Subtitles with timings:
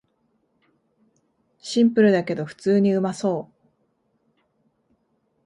[1.59, 3.53] シンプルだけど普通にうまそう